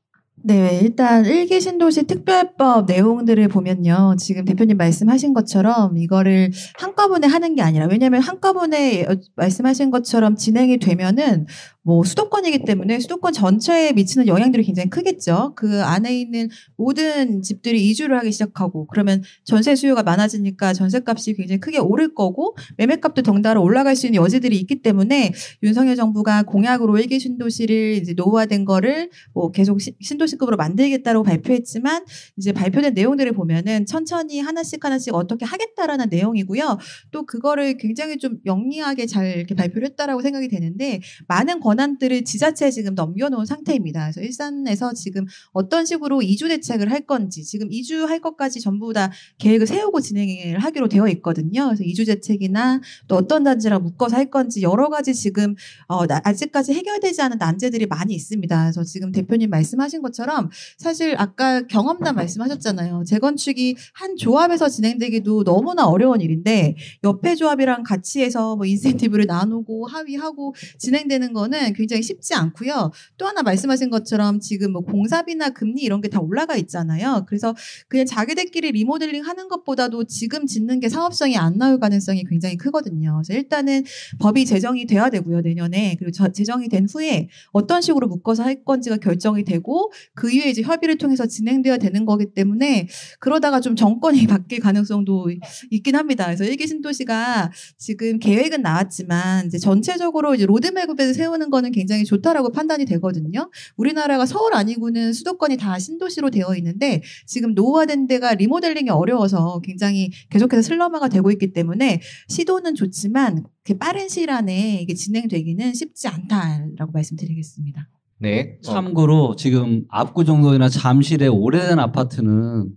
[0.45, 4.17] 네, 일단 일기 신도시 특별법 내용들을 보면요.
[4.19, 10.79] 지금 대표님 말씀하신 것처럼 이거를 한꺼번에 하는 게 아니라 왜냐하면 한꺼번에 어, 말씀하신 것처럼 진행이
[10.79, 11.47] 되면은
[11.85, 15.51] 뭐 수도권이기 때문에 수도권 전체에 미치는 영향들이 굉장히 크겠죠.
[15.55, 21.79] 그 안에 있는 모든 집들이 이주를 하기 시작하고 그러면 전세 수요가 많아지니까 전세값이 굉장히 크게
[21.79, 27.95] 오를 거고 매매값도 덩달아 올라갈 수 있는 여지들이 있기 때문에 윤석열 정부가 공약으로 일기 신도시를
[28.01, 32.05] 이제 노후화된 거를 뭐 계속 시- 신도시급으로 만들겠다고 발표했지만
[32.37, 36.77] 이제 발표된 내용들을 보면은 천천히 하나씩 하나씩 어떻게 하겠다라는 내용이고요.
[37.11, 42.71] 또 그거를 굉장히 좀 영리하게 잘 이렇게 발표를 했다라고 생각이 되는데 많은 권 한들을 지자체에
[42.71, 44.01] 지금 넘겨놓은 상태입니다.
[44.05, 49.67] 그래서 일산에서 지금 어떤 식으로 이주 대책을 할 건지 지금 이주할 것까지 전부 다 계획을
[49.67, 51.65] 세우고 진행을 하기로 되어 있거든요.
[51.67, 55.55] 그래서 이주 대책이나 또 어떤 단지랑 묶어서 할 건지 여러 가지 지금
[55.87, 58.63] 어, 나- 아직까지 해결되지 않은 난제들이 많이 있습니다.
[58.63, 63.03] 그래서 지금 대표님 말씀하신 것처럼 사실 아까 경험담 말씀하셨잖아요.
[63.05, 70.53] 재건축이 한 조합에서 진행되기도 너무나 어려운 일인데 옆에 조합이랑 같이 해서 뭐 인센티브를 나누고 합의하고
[70.79, 72.91] 진행되는 거는 굉장히 쉽지 않고요.
[73.17, 77.25] 또 하나 말씀하신 것처럼 지금 뭐 공사비나 금리 이런 게 다 올라가 있잖아요.
[77.27, 77.55] 그래서
[77.87, 83.21] 그냥 자기들끼리 리모델링 하는 것보다도 지금 짓는 게 사업성이 안 나올 가능성이 굉장히 크거든요.
[83.23, 83.83] 그래서 일단은
[84.19, 85.95] 법이 제정이 돼야 되고요, 내년에.
[85.97, 90.61] 그리고 저- 제정이 된 후에 어떤 식으로 묶어서 할 건지가 결정이 되고 그 이후에 이제
[90.61, 92.87] 협의를 통해서 진행돼야 되는 거기 때문에
[93.19, 95.29] 그러다가 좀 정권이 바뀔 가능성도
[95.71, 96.25] 있긴 합니다.
[96.25, 102.85] 그래서 일기 신도시가 지금 계획은 나왔지만 이제 전체적으로 이제 로드맵을 세우는 거는 굉장히 좋다라고 판단이
[102.85, 103.51] 되거든요.
[103.77, 110.63] 우리나라가 서울 아니고는 수도권이 다 신도시로 되어 있는데 지금 노후화된 데가 리모델링이 어려워서 굉장히 계속해서
[110.63, 117.87] 슬럼화가 되고 있기 때문에 시도는 좋지만 그 빠른 시일 안에 이게 진행되기는 쉽지 않다라고 말씀드리겠습니다.
[118.17, 118.57] 네.
[118.65, 122.69] 어, 참고로 지금 압구정동이나 잠실의 오래된 아파트는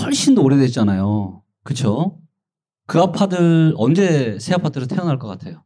[0.00, 1.42] 훨씬 더 오래됐잖아요.
[1.62, 2.18] 그쵸?
[2.86, 5.62] 그 아파트들 언제 새 아파트로 태어날 것 같아요?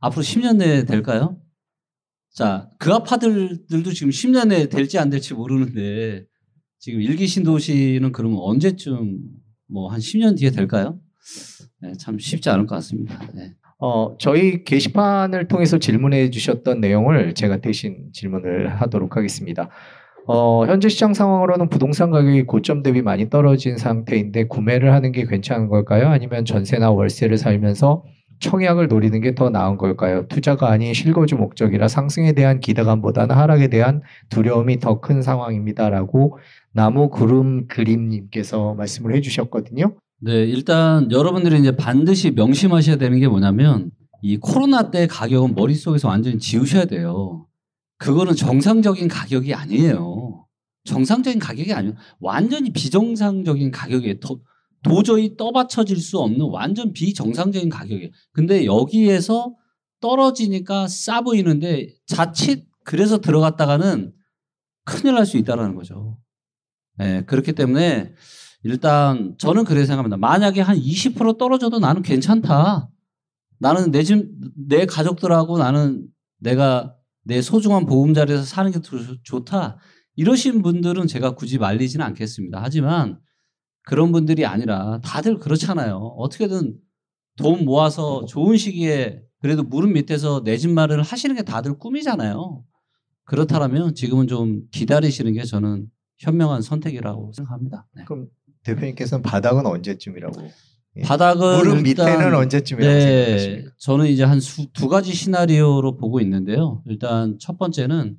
[0.00, 1.38] 앞으로 10년 내에 될까요?
[2.34, 6.24] 자, 그 아파트들도 지금 10년 내에 될지 안 될지 모르는데
[6.78, 9.18] 지금 일기 신도시는 그러면 언제쯤
[9.68, 10.98] 뭐 한 10년 뒤에 될까요?
[11.82, 13.18] 네, 참 쉽지 않을 것 같습니다.
[13.34, 13.52] 네.
[13.78, 19.70] 어, 저희 게시판을 통해서 질문해 주셨던 내용을 제가 대신 질문을 하도록 하겠습니다.
[20.26, 25.68] 어, 현재 시장 상황으로는 부동산 가격이 고점 대비 많이 떨어진 상태인데 구매를 하는 게 괜찮은
[25.68, 26.08] 걸까요?
[26.08, 28.04] 아니면 전세나 월세를 살면서
[28.40, 30.26] 청약을 노리는 게 더 나은 걸까요?
[30.28, 36.38] 투자가 아닌 실거주 목적이라 상승에 대한 기대감보다는 하락에 대한 두려움이 더 큰 상황입니다라고
[36.72, 39.94] 나무 구름 그림님께서 말씀을 해주셨거든요.
[40.22, 43.90] 네, 일단 여러분들이 이제 반드시 명심하셔야 되는 게 뭐냐면
[44.22, 47.46] 이 코로나 때 가격은 머릿속에서 완전히 지우셔야 돼요.
[47.98, 50.44] 그거는 정상적인 가격이 아니에요.
[50.84, 51.94] 정상적인 가격이 아니에요.
[52.20, 54.18] 완전히 비정상적인 가격이에요.
[54.20, 54.40] 도,
[54.82, 58.10] 도저히 떠받쳐질 수 없는 완전 비정상적인 가격이에요.
[58.32, 59.54] 근데 여기에서
[60.00, 64.12] 떨어지니까 싸 보이는데 자칫 그래서 들어갔다가는
[64.84, 66.18] 큰일 날 수 있다는 거죠.
[66.98, 68.14] 네, 그렇기 때문에
[68.62, 70.16] 일단 저는 그렇게 생각합니다.
[70.16, 72.88] 만약에 한 20% 떨어져도 나는 괜찮다.
[73.58, 74.26] 나는 내 집,
[74.68, 76.06] 내 가족들하고 나는
[76.38, 79.78] 내가 내 소중한 보금자리에서 사는 게더 좋다.
[80.16, 82.60] 이러신 분들은 제가 굳이 말리지는 않겠습니다.
[82.62, 83.18] 하지만
[83.84, 85.96] 그런 분들이 아니라 다들 그렇잖아요.
[86.18, 86.76] 어떻게든
[87.36, 92.62] 돈 모아서 좋은 시기에 그래도 무릎 밑에서 내 집 마련을 하시는 게 다들 꿈이잖아요.
[93.24, 95.86] 그렇다면 지금은 좀 기다리시는 게 저는
[96.18, 97.86] 현명한 선택이라고 생각합니다.
[97.94, 98.04] 네.
[98.04, 98.26] 그럼
[98.64, 100.42] 대표님께서는 바닥은 언제쯤이라고?
[100.96, 101.02] 예.
[101.02, 103.70] 바닥은 무릎 일단- 밑에는 언제쯤이라고 네, 생각하십니까?
[103.78, 104.40] 저는 이제 한
[104.74, 106.82] 두 가지 시나리오로 보고 있는데요.
[106.86, 108.18] 일단 첫 번째는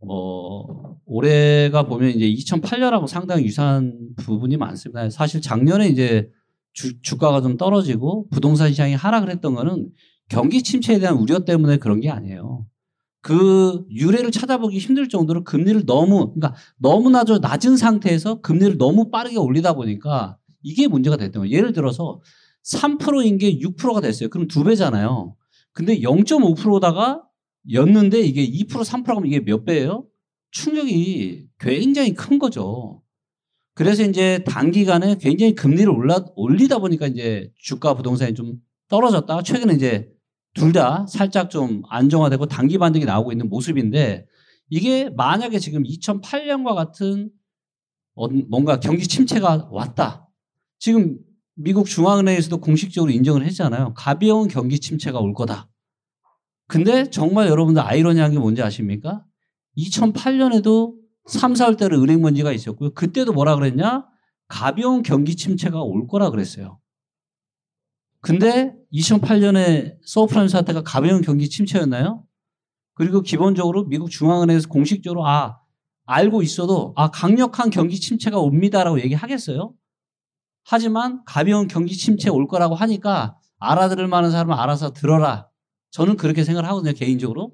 [0.00, 5.10] 어 올해가 보면 이제 2008년하고 상당히 유사한 부분이 많습니다.
[5.10, 6.30] 사실 작년에 이제
[6.72, 9.90] 주, 주가가 좀 떨어지고 부동산 시장이 하락을 했던 거는
[10.28, 12.66] 경기 침체에 대한 우려 때문에 그런 게 아니에요.
[13.20, 19.74] 그 유래를 찾아보기 힘들 정도로 금리를 너무 그러니까 너무나도 낮은 상태에서 금리를 너무 빠르게 올리다
[19.74, 21.56] 보니까 이게 문제가 됐던 거예요.
[21.56, 22.20] 예를 들어서
[22.64, 24.28] 3%인 게 6%가 됐어요.
[24.28, 25.34] 그럼 두 배잖아요.
[25.72, 27.22] 근데 0.5%다가
[27.72, 30.06] 였는데 이게 2% 3%면 이게 몇 배예요?
[30.52, 33.02] 충격이 굉장히 큰 거죠.
[33.74, 38.56] 그래서 이제 단기간에 굉장히 금리를 올라, 올리다 보니까 이제 주가 부동산이 좀
[38.88, 40.08] 떨어졌다가 최근에 이제
[40.54, 44.26] 둘 다 살짝 좀 안정화되고 단기 반등이 나오고 있는 모습인데
[44.70, 47.30] 이게 만약에 지금 2008년과 같은
[48.14, 50.28] 어- 뭔가 경기 침체가 왔다.
[50.80, 51.18] 지금
[51.54, 53.94] 미국 중앙은행에서도 공식적으로 인정을 했잖아요.
[53.94, 55.68] 가벼운 경기 침체가 올 거다.
[56.68, 59.24] 근데 정말 여러분들 아이러니한 게 뭔지 아십니까?
[59.76, 60.94] 2008년에도
[61.26, 62.92] 3, 4월 때는 은행 문제가 있었고요.
[62.94, 64.06] 그때도 뭐라 그랬냐?
[64.48, 66.78] 가벼운 경기 침체가 올 거라 그랬어요.
[68.20, 72.24] 근데 2008년에 서브프라임 사태가 가벼운 경기 침체였나요?
[72.94, 75.58] 그리고 기본적으로 미국 중앙은행에서 공식적으로 아
[76.04, 79.72] 알고 있어도 아 강력한 경기 침체가 옵니다라고 얘기하겠어요?
[80.64, 85.48] 하지만 가벼운 경기 침체 올 거라고 하니까 알아들을 만한 사람은 알아서 들어라.
[85.90, 87.52] 저는 그렇게 생각을 하거든요, 개인적으로.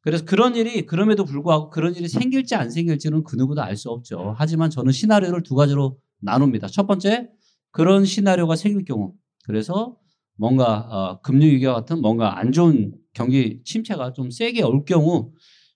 [0.00, 4.34] 그래서 그런 일이 그럼에도 불구하고 그런 일이 생길지 안 생길지는 그 누구도 알 수 없죠.
[4.38, 6.68] 하지만 저는 시나리오를 두 가지로 나눕니다.
[6.68, 7.28] 첫 번째,
[7.70, 9.14] 그런 시나리오가 생길 경우.
[9.44, 9.96] 그래서
[10.36, 15.32] 뭔가 어, 금융 위기와 같은 뭔가 안 좋은 경기 침체가 좀 세게 올 경우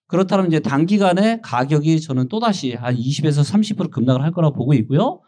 [0.06, 5.20] 그렇다면 이제 단기간에 가격이 저는 또다시 한 20에서 30% 급락을 할 거라고 보고 있고요.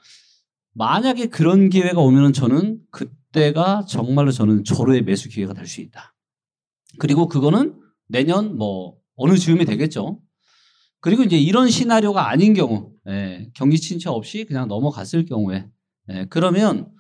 [0.75, 6.14] 만약에 그런 기회가 오면은 저는 그때가 정말로 저는 절호의 매수 기회가 될 수 있다.
[6.99, 7.75] 그리고 그거는
[8.09, 10.21] 내년 뭐 어느 즈음이 되겠죠.
[11.01, 15.67] 그리고 이제 이런 시나리오가 아닌 경우, 예, 경기 침체 없이 그냥 넘어갔을 경우에,
[16.11, 16.91] 예, 그러면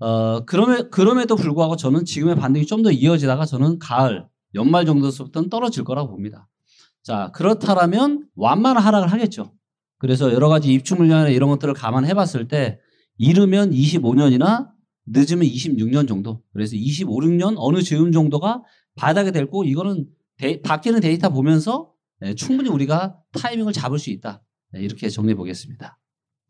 [0.00, 5.84] 어 그럼에 그럼에도 불구하고 저는 지금의 반등이 좀 더 이어지다가 저는 가을 연말 정도서부터는 떨어질
[5.84, 6.48] 거라고 봅니다.
[7.02, 9.52] 자 그렇다라면 완만한 하락을 하겠죠.
[9.98, 12.78] 그래서 여러 가지 입주 물량이나 이런 것들을 감안해 봤을 때
[13.18, 14.68] 이르면 25년이나
[15.06, 16.42] 늦으면 26년 정도.
[16.52, 18.62] 그래서 25, 6년 어느 즈음 정도가
[18.98, 20.06] 바닥이 될 거고 이거는
[20.36, 24.42] 데, 바뀌는 데이터 보면서 네, 충분히 우리가 타이밍을 잡을 수 있다.
[24.72, 25.98] 네, 이렇게 정리해 보겠습니다.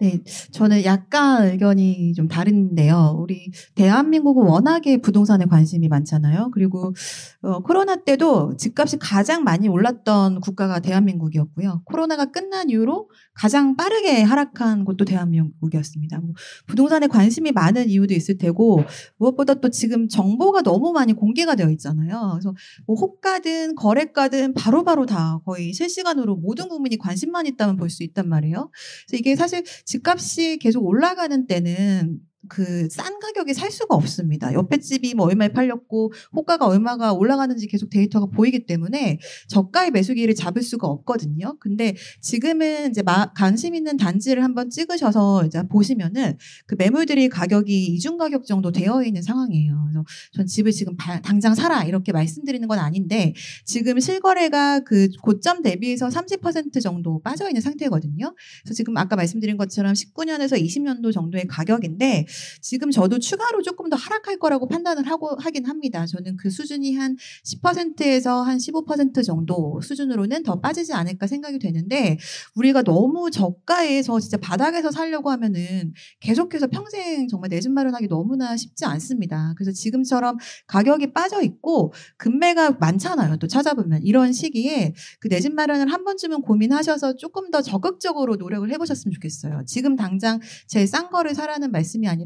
[0.00, 0.20] 네,
[0.52, 3.16] 저는 약간 의견이 좀 다른데요.
[3.18, 6.50] 우리 대한민국은 워낙에 부동산에 관심이 많잖아요.
[6.54, 6.94] 그리고
[7.42, 11.82] 어, 코로나 때도 집값이 가장 많이 올랐던 국가가 대한민국이었고요.
[11.84, 16.20] 코로나가 끝난 이후로 가장 빠르게 하락한 곳도 대한민국이었습니다.
[16.20, 16.32] 뭐
[16.68, 18.84] 부동산에 관심이 많은 이유도 있을 테고
[19.16, 22.30] 무엇보다 또 지금 정보가 너무 많이 공개가 되어 있잖아요.
[22.34, 22.54] 그래서
[22.86, 28.70] 뭐 호가든 거래가든 바로바로 다 거의 실시간으로 모든 국민이 관심만 있다면 볼 수 있단 말이에요.
[29.08, 34.52] 그래서 이게 사실 집값이 계속 올라가는 때는 그 싼 가격에 살 수가 없습니다.
[34.52, 40.62] 옆에 집이 뭐 얼마에 팔렸고 호가가 얼마가 올라가는지 계속 데이터가 보이기 때문에 저가의 매수기를 잡을
[40.62, 41.56] 수가 없거든요.
[41.58, 48.16] 근데 지금은 이제 마, 관심 있는 단지를 한번 찍으셔서 이제 보시면은 그 매물들이 가격이 이중
[48.16, 49.88] 가격 정도 되어 있는 상황이에요.
[49.88, 55.62] 그래서 전 집을 지금 바, 당장 사라 이렇게 말씀드리는 건 아닌데 지금 실거래가 그 고점
[55.62, 58.34] 대비해서 30% 정도 빠져 있는 상태거든요.
[58.64, 62.26] 그래서 지금 아까 말씀드린 것처럼 19년에서 20년도 정도의 가격인데
[62.60, 66.06] 지금 저도 추가로 조금 더 하락할 거라고 판단을 하고 하긴 합니다.
[66.06, 72.18] 저는 그 수준이 한 10%에서 한 15% 정도 수준으로는 더 빠지지 않을까 생각이 되는데
[72.54, 78.84] 우리가 너무 저가에서 진짜 바닥에서 살려고 하면은 계속해서 평생 정말 내 집 마련하기 너무나 쉽지
[78.84, 79.52] 않습니다.
[79.56, 80.36] 그래서 지금처럼
[80.68, 83.36] 가격이 빠져 있고 금매가 많잖아요.
[83.38, 88.68] 또 찾아보면 이런 시기에 그 내 집 마련을 한 번쯤은 고민하셔서 조금 더 적극적으로 노력을
[88.70, 89.62] 해보셨으면 좋겠어요.
[89.66, 92.17] 지금 당장 제일 싼 거를 사라는 말씀이 아니라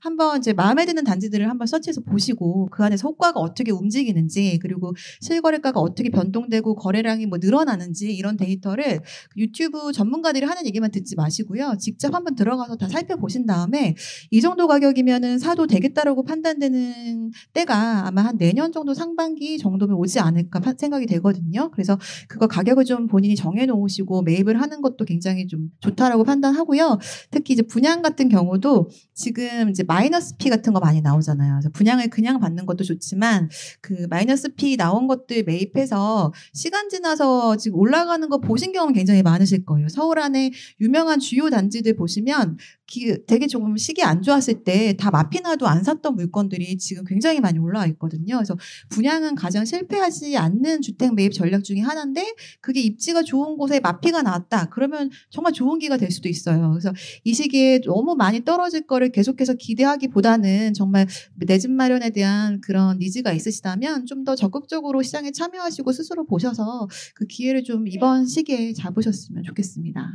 [0.00, 5.80] 한번 이제 마음에 드는 단지들을 한번 서치해서 보시고 그 안에서 호가가 어떻게 움직이는지 그리고 실거래가가
[5.80, 9.00] 어떻게 변동되고 거래량이 뭐 늘어나는지 이런 데이터를
[9.36, 11.74] 유튜브 전문가들이 하는 얘기만 듣지 마시고요.
[11.78, 13.94] 직접 한번 들어가서 다 살펴보신 다음에
[14.30, 20.60] 이 정도 가격이면은 사도 되겠다라고 판단되는 때가 아마 한 내년 정도 상반기 정도면 오지 않을까
[20.80, 21.70] 생각이 되거든요.
[21.72, 21.98] 그래서
[22.28, 26.98] 그거 가격을 좀 본인이 정해 놓으시고 매입을 하는 것도 굉장히 좀 좋다라고 판단하고요.
[27.30, 29.29] 특히 이제 분양 같은 경우도 지금
[29.70, 31.60] 이제 마이너스 피 같은 거 많이 나오잖아요.
[31.72, 33.48] 분양을 그냥 받는 것도 좋지만
[33.80, 39.64] 그 마이너스 피 나온 것들 매입해서 시간 지나서 지금 올라가는 거 보신 경험 굉장히 많으실
[39.64, 39.88] 거예요.
[39.88, 42.58] 서울 안에 유명한 주요 단지들 보시면
[42.90, 47.58] 기, 되게 조금 시기 안 좋았을 때 다 마피나도 안 샀던 물건들이 지금 굉장히 많이
[47.58, 48.36] 올라와 있거든요.
[48.36, 48.56] 그래서
[48.90, 54.68] 분양은 가장 실패하지 않는 주택 매입 전략 중에 하나인데 그게 입지가 좋은 곳에 마피가 나왔다.
[54.70, 56.70] 그러면 정말 좋은 기가 될 수도 있어요.
[56.70, 56.92] 그래서
[57.24, 63.32] 이 시기에 너무 많이 떨어질 거를 계속해서 기대하기보다는 정말 내 집 마련에 대한 그런 니즈가
[63.32, 70.10] 있으시다면 좀 더 적극적으로 시장에 참여하시고 스스로 보셔서 그 기회를 좀 이번 시기에 잡으셨으면 좋겠습니다.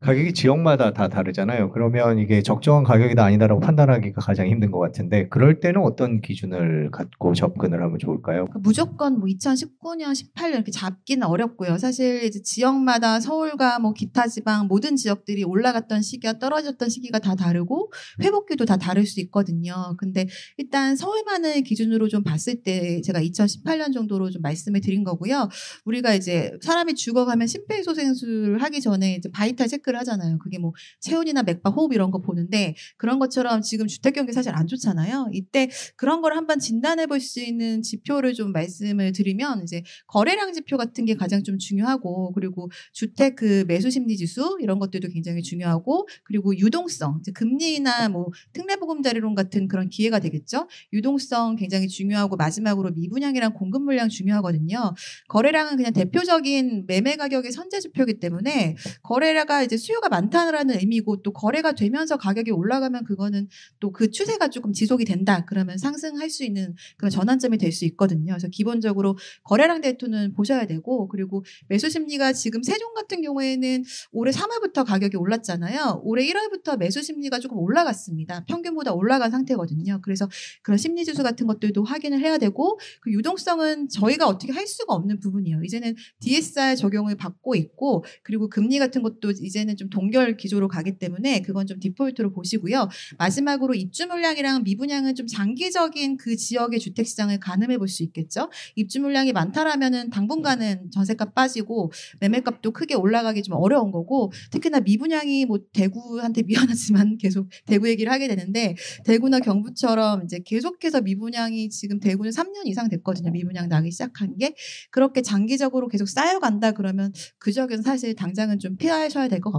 [0.00, 1.72] 가격이 지역마다 다 다르잖아요.
[1.72, 7.34] 그러면 이게 적정한 가격이다 아니다라고 판단하기가 가장 힘든 것 같은데 그럴 때는 어떤 기준을 갖고
[7.34, 8.44] 접근을 하면 좋을까요?
[8.44, 11.78] 그러니까 무조건 뭐 2019년, 18년 이렇게 잡기는 어렵고요.
[11.78, 17.92] 사실 이제 지역마다 서울과 뭐 기타 지방 모든 지역들이 올라갔던 시기와 떨어졌던 시기가 다 다르고
[18.22, 19.96] 회복기도 다 다를 수 있거든요.
[19.98, 25.48] 근데 일단 서울만을 기준으로 좀 봤을 때 제가 2018년 정도로 좀 말씀을 드린 거고요.
[25.86, 30.38] 우리가 이제 사람이 죽어가면 심폐소생술 하기 전에 이제 바이탈 체크 체크를 하잖아요.
[30.38, 34.66] 그게 뭐 체온이나 맥박, 호흡 이런 거 보는데 그런 것처럼 지금 주택 경기 사실 안
[34.66, 35.30] 좋잖아요.
[35.32, 40.76] 이때 그런 걸 한번 진단해 볼 수 있는 지표를 좀 말씀을 드리면 이제 거래량 지표
[40.76, 46.06] 같은 게 가장 좀 중요하고 그리고 주택 그 매수 심리 지수 이런 것들도 굉장히 중요하고
[46.22, 50.68] 그리고 유동성, 금리나 뭐 특례보금자리론 같은 그런 기회가 되겠죠.
[50.92, 54.94] 유동성 굉장히 중요하고 마지막으로 미분양이랑 공급 물량 중요하거든요.
[55.28, 61.72] 거래량은 그냥 대표적인 매매 가격의 선제 지표이기 때문에 거래량가 이제 수요가 많다는 의미고 또 거래가
[61.72, 63.48] 되면서 가격이 올라가면 그거는
[63.80, 65.44] 또 그 추세가 조금 지속이 된다.
[65.46, 68.32] 그러면 상승할 수 있는 그런 전환점이 될 수 있거든요.
[68.32, 74.84] 그래서 기본적으로 거래량 데이터는 보셔야 되고 그리고 매수 심리가 지금 세종 같은 경우에는 올해 3월부터
[74.86, 76.00] 가격이 올랐잖아요.
[76.04, 78.44] 올해 1월부터 매수 심리가 조금 올라갔습니다.
[78.46, 80.00] 평균보다 올라간 상태거든요.
[80.02, 80.28] 그래서
[80.62, 85.20] 그런 심리 지수 같은 것들도 확인을 해야 되고 그 유동성은 저희가 어떻게 할 수가 없는
[85.20, 85.62] 부분이에요.
[85.64, 91.42] 이제는 DSR 적용을 받고 있고 그리고 금리 같은 것도 이제는 좀 동결 기조로 가기 때문에
[91.42, 92.88] 그건 좀 디폴트로 보시고요.
[93.18, 98.50] 마지막으로 입주 물량이랑 미분양은 좀 장기적인 그 지역의 주택 시장을 가늠해 볼 수 있겠죠.
[98.76, 105.58] 입주 물량이 많다라면은 당분간은 전세값 빠지고 매매값도 크게 올라가기 좀 어려운 거고 특히나 미분양이 뭐
[105.72, 112.66] 대구한테 미안하지만 계속 대구 얘기를 하게 되는데 대구나 경부처럼 이제 계속해서 미분양이 지금 대구는 3년
[112.66, 113.30] 이상 됐거든요.
[113.30, 114.54] 미분양 나기 시작한 게
[114.90, 119.52] 그렇게 장기적으로 계속 쌓여간다 그러면 그 지역은 사실 당장은 좀 피하셔야 될 것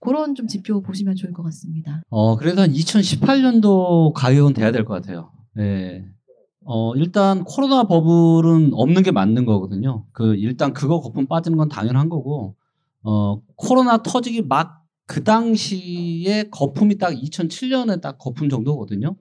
[0.00, 2.02] 그런 좀 지표 보시면 좋을 것 같습니다.
[2.10, 5.32] 어, 그래도 한 2018년도 가격은 돼야 될 것 같아요.
[5.54, 6.04] 네.
[6.64, 10.04] 어, 일단 코로나 버블은 없는 게 맞는 거거든요.
[10.12, 12.56] 그, 일단 그거 거품 빠지는 건 당연한 거고,
[13.02, 19.16] 어, 코로나 터지기 막 그 당시에 거품이 딱 2007년에 딱 거품 정도거든요.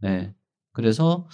[0.00, 0.32] 네.
[0.72, 1.26] 그래서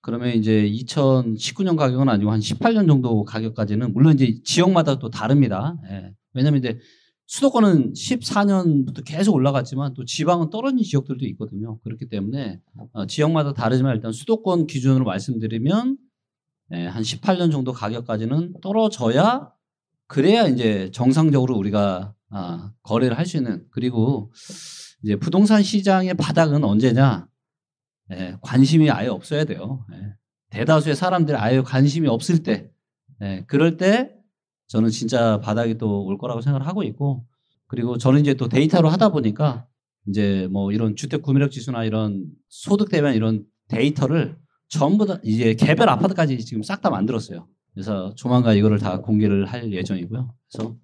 [0.00, 5.76] 그러면 이제 2019년 가격은 아니고 한 18년 정도 가격까지는 물론 이제 지역마다 또 다릅니다.
[5.90, 6.12] 예.
[6.32, 6.78] 왜냐면 이제
[7.26, 11.78] 수도권은 14년부터 계속 올라갔지만 또 지방은 떨어진 지역들도 있거든요.
[11.80, 12.60] 그렇기 때문에
[12.92, 15.96] 어, 지역마다 다르지만 일단 수도권 기준으로 말씀드리면
[16.72, 19.50] 예, 한 18년 정도 가격까지는 떨어져야
[20.06, 24.32] 그래야 이제 정상적으로 우리가 아, 거래를 할 수 있는 그리고
[25.02, 27.28] 이제 부동산 시장의 바닥은 언제냐
[28.12, 29.86] 예, 관심이 아예 없어야 돼요.
[29.92, 30.14] 예.
[30.50, 32.70] 대다수의 사람들이 아예 관심이 없을 때,
[33.22, 34.14] 예, 그럴 때
[34.68, 37.24] 저는 진짜 바닥이 또 올 거라고 생각을 하고 있고,
[37.66, 39.66] 그리고 저는 이제 또 데이터로 하다 보니까
[40.08, 44.36] 이제 뭐 이런 주택 구매력 지수나 이런 소득 대비한 이런 데이터를
[44.68, 47.46] 전부 다 이제 개별 아파트까지 지금 싹 다 만들었어요.
[47.72, 50.34] 그래서 조만간 이거를 다 공개를 할 예정이고요.
[50.52, 50.76] 그래서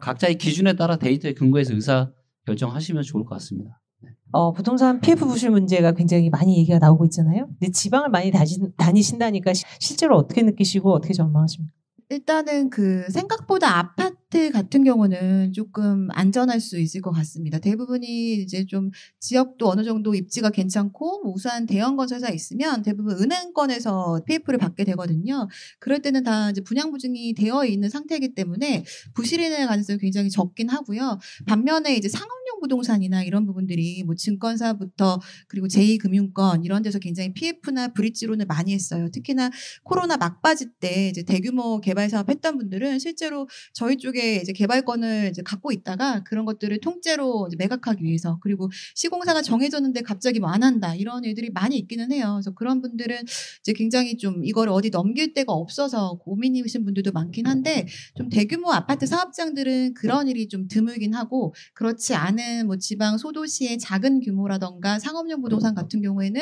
[0.00, 2.10] 각자의 기준에 따라 데이터에 근거해서 의사
[2.46, 3.80] 결정하시면 좋을 것 같습니다.
[4.32, 7.46] 어, 부동산 PF 부실 문제가 굉장히 많이 얘기가 나오고 있잖아요.
[7.58, 11.72] 근데 지방을 많이 다시, 다니신다니까 시- 실제로 어떻게 느끼시고 어떻게 전망하십니까?
[12.08, 13.94] 일단은 그 생각보다 아
[14.34, 17.60] 파트 같은 경우는 조금 안전할 수 있을 것 같습니다.
[17.60, 24.22] 대부분이 이제 좀 지역도 어느 정도 입지가 괜찮고 뭐 우수한 대형 건설사 있으면 대부분 은행권에서
[24.26, 25.48] PF를 받게 되거든요.
[25.78, 31.20] 그럴 때는 다 이제 분양 보증이 되어 있는 상태이기 때문에 부실인의 가능성이 굉장히 적긴 하고요.
[31.46, 38.46] 반면에 이제 상업용 부동산이나 이런 부분들이 뭐 증권사부터 그리고 제2금융권 이런 데서 굉장히 PF나 브릿지론을
[38.46, 39.08] 많이 했어요.
[39.12, 39.50] 특히나
[39.84, 45.42] 코로나 막바지 때 이제 대규모 개발 사업 했던 분들은 실제로 저희 쪽에 이제 개발권을 이제
[45.42, 50.94] 갖고 있다가 그런 것들을 통째로 이제 매각하기 위해서 그리고 시공사가 정해졌는데 갑자기 뭐 안 한다
[50.94, 52.34] 이런 일들이 많이 있기는 해요.
[52.34, 53.22] 그래서 그런 분들은
[53.60, 59.04] 이제 굉장히 좀 이걸 어디 넘길 데가 없어서 고민이신 분들도 많긴 한데 좀 대규모 아파트
[59.04, 65.74] 사업장들은 그런 일이 좀 드물긴 하고 그렇지 않은 뭐 지방 소도시의 작은 규모라던가 상업용 부동산
[65.74, 66.40] 같은 경우에는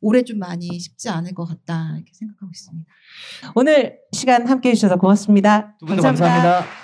[0.00, 2.90] 올해 좀 많이 쉽지 않을 것 같다 이렇게 생각하고 있습니다.
[3.54, 5.76] 오늘 시간 함께 해주셔서 고맙습니다.
[5.78, 6.81] 두 분도 감사합니다.